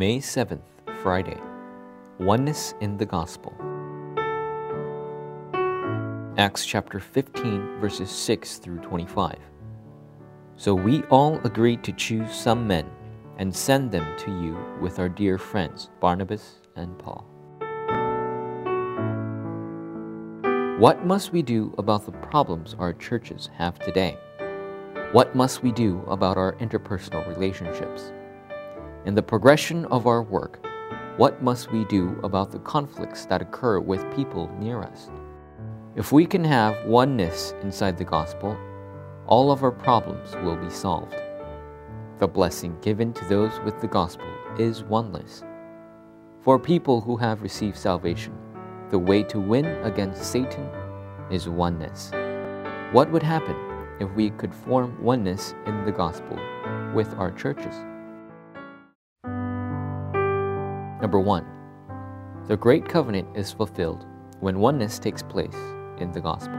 May 0.00 0.16
7th, 0.16 0.62
Friday. 1.02 1.36
Oneness 2.18 2.72
in 2.80 2.96
the 2.96 3.04
Gospel. 3.04 3.52
Acts 6.38 6.64
chapter 6.64 6.98
15, 6.98 7.80
verses 7.82 8.10
6 8.10 8.56
through 8.56 8.78
25. 8.78 9.36
So 10.56 10.74
we 10.74 11.02
all 11.10 11.38
agreed 11.44 11.84
to 11.84 11.92
choose 11.92 12.34
some 12.34 12.66
men 12.66 12.88
and 13.36 13.54
send 13.54 13.92
them 13.92 14.16
to 14.20 14.30
you 14.30 14.56
with 14.80 14.98
our 14.98 15.10
dear 15.10 15.36
friends 15.36 15.90
Barnabas 16.00 16.60
and 16.76 16.98
Paul. 16.98 17.26
What 20.78 21.04
must 21.04 21.30
we 21.30 21.42
do 21.42 21.74
about 21.76 22.06
the 22.06 22.12
problems 22.12 22.74
our 22.78 22.94
churches 22.94 23.50
have 23.58 23.78
today? 23.78 24.16
What 25.12 25.36
must 25.36 25.62
we 25.62 25.72
do 25.72 26.02
about 26.08 26.38
our 26.38 26.54
interpersonal 26.54 27.28
relationships? 27.28 28.12
In 29.06 29.14
the 29.14 29.22
progression 29.22 29.86
of 29.86 30.06
our 30.06 30.22
work, 30.22 30.62
what 31.16 31.42
must 31.42 31.72
we 31.72 31.86
do 31.86 32.20
about 32.22 32.50
the 32.52 32.58
conflicts 32.58 33.24
that 33.26 33.40
occur 33.40 33.80
with 33.80 34.14
people 34.14 34.50
near 34.58 34.82
us? 34.82 35.08
If 35.96 36.12
we 36.12 36.26
can 36.26 36.44
have 36.44 36.84
oneness 36.84 37.54
inside 37.62 37.96
the 37.96 38.04
gospel, 38.04 38.58
all 39.26 39.50
of 39.50 39.62
our 39.62 39.70
problems 39.70 40.36
will 40.44 40.56
be 40.56 40.68
solved. 40.68 41.16
The 42.18 42.28
blessing 42.28 42.76
given 42.82 43.14
to 43.14 43.24
those 43.24 43.58
with 43.60 43.80
the 43.80 43.88
gospel 43.88 44.28
is 44.58 44.84
oneness. 44.84 45.44
For 46.42 46.58
people 46.58 47.00
who 47.00 47.16
have 47.16 47.40
received 47.40 47.78
salvation, 47.78 48.34
the 48.90 48.98
way 48.98 49.22
to 49.22 49.40
win 49.40 49.64
against 49.82 50.24
Satan 50.24 50.68
is 51.30 51.48
oneness. 51.48 52.10
What 52.92 53.10
would 53.10 53.22
happen 53.22 53.56
if 53.98 54.12
we 54.12 54.28
could 54.28 54.54
form 54.54 55.02
oneness 55.02 55.54
in 55.64 55.86
the 55.86 55.92
gospel 55.92 56.38
with 56.94 57.14
our 57.14 57.30
churches? 57.30 57.74
Number 61.00 61.18
one, 61.18 61.46
the 62.46 62.56
Great 62.56 62.86
Covenant 62.86 63.36
is 63.36 63.52
fulfilled 63.52 64.06
when 64.40 64.58
oneness 64.58 64.98
takes 64.98 65.22
place 65.22 65.56
in 65.98 66.12
the 66.12 66.20
gospel. 66.20 66.58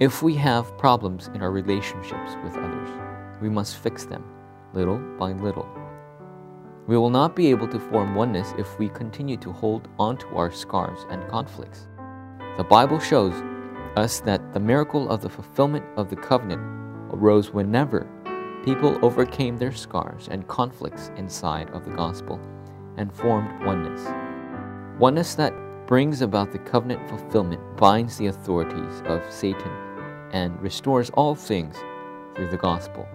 If 0.00 0.20
we 0.22 0.34
have 0.34 0.76
problems 0.78 1.28
in 1.34 1.42
our 1.42 1.52
relationships 1.52 2.32
with 2.42 2.56
others, 2.56 2.88
we 3.40 3.48
must 3.48 3.76
fix 3.76 4.04
them 4.04 4.24
little 4.74 4.98
by 5.18 5.32
little. 5.32 5.68
We 6.88 6.96
will 6.96 7.10
not 7.10 7.36
be 7.36 7.50
able 7.50 7.68
to 7.68 7.78
form 7.78 8.16
oneness 8.16 8.52
if 8.58 8.78
we 8.80 8.88
continue 8.88 9.36
to 9.36 9.52
hold 9.52 9.86
onto 10.00 10.26
our 10.34 10.50
scars 10.50 11.06
and 11.08 11.26
conflicts. 11.28 11.86
The 12.56 12.64
Bible 12.64 12.98
shows 12.98 13.34
us 13.96 14.18
that 14.20 14.52
the 14.52 14.60
miracle 14.60 15.08
of 15.08 15.20
the 15.20 15.28
fulfillment 15.28 15.84
of 15.96 16.10
the 16.10 16.16
covenant 16.16 16.62
arose 17.12 17.52
whenever 17.52 18.08
people 18.64 18.98
overcame 19.04 19.56
their 19.56 19.72
scars 19.72 20.28
and 20.30 20.46
conflicts 20.46 21.10
inside 21.16 21.68
of 21.70 21.84
the 21.84 21.90
gospel 21.90 22.40
and 22.96 23.12
formed 23.12 23.64
oneness. 23.64 24.06
Oneness 24.98 25.34
that 25.34 25.52
brings 25.86 26.22
about 26.22 26.52
the 26.52 26.58
covenant 26.58 27.08
fulfillment 27.08 27.60
binds 27.76 28.16
the 28.16 28.26
authorities 28.26 29.02
of 29.06 29.20
Satan 29.32 29.72
and 30.32 30.60
restores 30.62 31.10
all 31.10 31.34
things 31.34 31.76
through 32.34 32.48
the 32.48 32.56
gospel. 32.56 33.06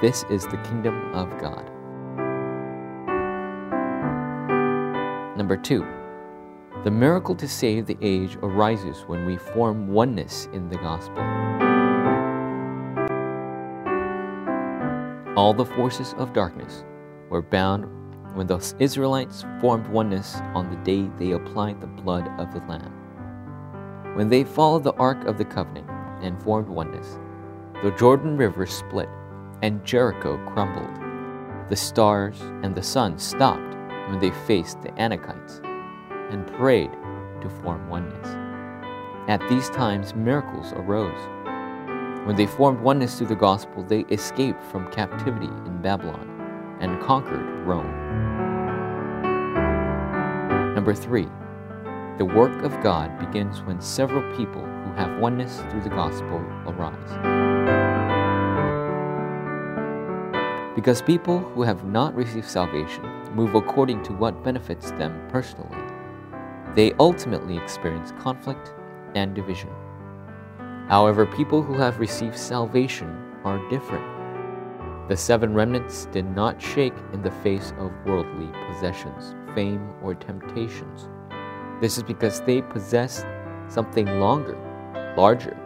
This 0.00 0.24
is 0.30 0.46
the 0.46 0.58
kingdom 0.58 1.12
of 1.14 1.28
God. 1.40 1.68
Number 5.36 5.56
two, 5.56 5.86
the 6.84 6.90
miracle 6.90 7.34
to 7.34 7.48
save 7.48 7.86
the 7.86 7.98
age 8.00 8.36
arises 8.36 9.02
when 9.06 9.26
we 9.26 9.36
form 9.36 9.88
oneness 9.88 10.48
in 10.52 10.68
the 10.68 10.76
gospel. 10.76 11.22
All 15.34 15.54
the 15.54 15.64
forces 15.64 16.12
of 16.18 16.34
darkness 16.34 16.84
were 17.30 17.40
bound 17.40 17.86
when 18.34 18.46
the 18.46 18.74
Israelites 18.78 19.46
formed 19.62 19.86
oneness 19.86 20.36
on 20.54 20.68
the 20.68 20.76
day 20.84 21.10
they 21.18 21.32
applied 21.32 21.80
the 21.80 21.86
blood 21.86 22.28
of 22.38 22.52
the 22.52 22.60
Lamb. 22.68 22.92
When 24.14 24.28
they 24.28 24.44
followed 24.44 24.84
the 24.84 24.92
Ark 24.94 25.24
of 25.24 25.38
the 25.38 25.46
Covenant 25.46 25.88
and 26.20 26.42
formed 26.42 26.68
oneness, 26.68 27.18
the 27.82 27.92
Jordan 27.92 28.36
River 28.36 28.66
split 28.66 29.08
and 29.62 29.82
Jericho 29.86 30.36
crumbled. 30.52 31.00
The 31.70 31.76
stars 31.76 32.38
and 32.62 32.74
the 32.74 32.82
sun 32.82 33.18
stopped 33.18 33.74
when 34.10 34.18
they 34.18 34.32
faced 34.46 34.82
the 34.82 34.90
Anakites 34.90 35.64
and 36.30 36.46
prayed 36.58 36.92
to 37.40 37.48
form 37.62 37.88
oneness. 37.88 38.28
At 39.28 39.40
these 39.48 39.70
times, 39.70 40.14
miracles 40.14 40.74
arose. 40.74 41.41
When 42.24 42.36
they 42.36 42.46
formed 42.46 42.80
oneness 42.80 43.18
through 43.18 43.26
the 43.26 43.34
gospel, 43.34 43.82
they 43.82 44.02
escaped 44.02 44.62
from 44.62 44.88
captivity 44.92 45.48
in 45.66 45.82
Babylon 45.82 46.78
and 46.80 47.02
conquered 47.02 47.66
Rome. 47.66 47.92
Number 50.76 50.94
three, 50.94 51.28
the 52.18 52.24
work 52.24 52.62
of 52.62 52.80
God 52.80 53.18
begins 53.18 53.62
when 53.62 53.80
several 53.80 54.22
people 54.36 54.62
who 54.62 54.92
have 54.92 55.20
oneness 55.20 55.62
through 55.68 55.82
the 55.82 55.88
gospel 55.88 56.38
arise. 56.68 57.10
Because 60.76 61.02
people 61.02 61.40
who 61.40 61.62
have 61.62 61.84
not 61.84 62.14
received 62.14 62.48
salvation 62.48 63.04
move 63.34 63.56
according 63.56 64.00
to 64.04 64.12
what 64.12 64.44
benefits 64.44 64.92
them 64.92 65.26
personally, 65.28 65.76
they 66.76 66.92
ultimately 67.00 67.56
experience 67.58 68.12
conflict 68.20 68.74
and 69.16 69.34
division. 69.34 69.70
However, 70.88 71.26
people 71.26 71.62
who 71.62 71.74
have 71.74 72.00
received 72.00 72.36
salvation 72.36 73.16
are 73.44 73.68
different. 73.70 74.04
The 75.08 75.16
seven 75.16 75.54
remnants 75.54 76.06
did 76.06 76.24
not 76.34 76.60
shake 76.60 76.94
in 77.12 77.22
the 77.22 77.30
face 77.30 77.72
of 77.78 77.92
worldly 78.06 78.50
possessions, 78.68 79.34
fame, 79.54 79.92
or 80.02 80.14
temptations. 80.14 81.08
This 81.80 81.96
is 81.96 82.02
because 82.02 82.40
they 82.42 82.62
possessed 82.62 83.26
something 83.68 84.06
longer, 84.20 84.56
larger 85.16 85.56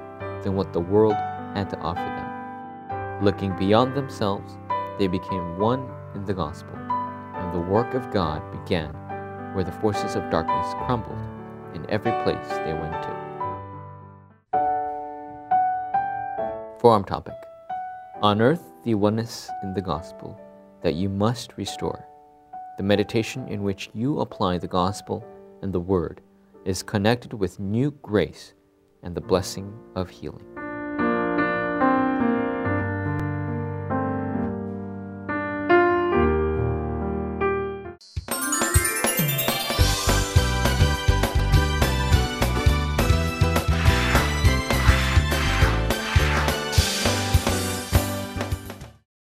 than 0.43 0.55
what 0.55 0.73
the 0.73 0.81
world 0.81 1.15
had 1.55 1.69
to 1.71 1.79
offer 1.79 2.01
them. 2.01 3.25
Looking 3.25 3.57
beyond 3.57 3.95
themselves, 3.95 4.57
they 4.99 5.07
became 5.07 5.59
one 5.59 5.89
in 6.15 6.25
the 6.25 6.35
gospel, 6.35 6.75
and 6.77 7.53
the 7.53 7.71
work 7.71 7.95
of 7.95 8.11
God 8.11 8.43
began 8.51 8.93
where 9.55 9.65
the 9.65 9.73
forces 9.73 10.17
of 10.17 10.31
darkness 10.31 10.75
crumbled 10.87 11.19
in 11.75 11.89
every 11.91 12.13
place 12.25 12.49
they 12.49 12.73
went 12.73 13.03
to. 13.03 13.26
Forum 16.87 17.03
topic 17.03 17.35
Unearth 18.23 18.63
the 18.85 18.95
oneness 18.95 19.51
in 19.65 19.75
the 19.75 19.81
gospel 19.81 20.41
that 20.85 20.95
you 20.95 21.09
must 21.09 21.57
restore. 21.57 22.07
The 22.77 22.85
meditation 22.85 23.49
in 23.49 23.65
which 23.65 23.91
you 23.93 24.21
apply 24.21 24.59
the 24.59 24.69
gospel 24.69 25.27
and 25.63 25.73
the 25.73 25.81
word 25.81 26.21
is 26.65 26.85
connected 26.85 27.33
with 27.33 27.59
new 27.59 27.91
grace 27.91 28.55
and 29.03 29.17
the 29.17 29.21
blessing 29.21 29.77
of 29.97 30.09
healing. 30.11 30.56